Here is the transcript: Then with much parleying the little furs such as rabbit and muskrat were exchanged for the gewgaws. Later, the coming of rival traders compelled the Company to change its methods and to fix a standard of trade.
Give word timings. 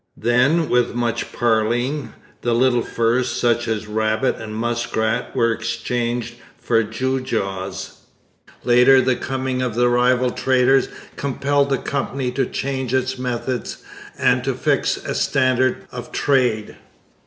Then 0.17 0.67
with 0.67 0.95
much 0.95 1.31
parleying 1.31 2.13
the 2.41 2.55
little 2.55 2.81
furs 2.81 3.29
such 3.29 3.67
as 3.67 3.85
rabbit 3.85 4.37
and 4.37 4.55
muskrat 4.55 5.35
were 5.35 5.51
exchanged 5.51 6.37
for 6.59 6.81
the 6.81 6.89
gewgaws. 6.89 7.97
Later, 8.63 8.99
the 8.99 9.15
coming 9.15 9.61
of 9.61 9.77
rival 9.77 10.31
traders 10.31 10.87
compelled 11.17 11.69
the 11.69 11.77
Company 11.77 12.31
to 12.31 12.47
change 12.47 12.95
its 12.95 13.19
methods 13.19 13.83
and 14.17 14.43
to 14.43 14.55
fix 14.55 14.97
a 14.97 15.13
standard 15.13 15.85
of 15.91 16.11
trade. 16.11 16.77